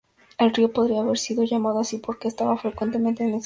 [0.39, 3.39] El río podría haber sido llamado así porque estaba frecuentemente en expansión.